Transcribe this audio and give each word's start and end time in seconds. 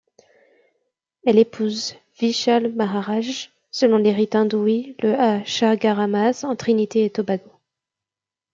Elle 1.27 1.37
épouse 1.37 1.93
Vishal 2.17 2.73
Maharaj 2.73 3.51
selon 3.69 3.97
les 3.99 4.11
rites 4.11 4.33
hindous 4.33 4.65
le 4.99 5.13
à 5.13 5.43
Chaguaramas, 5.45 6.43
en 6.43 6.55
Trinité-et-Tobago. 6.55 7.51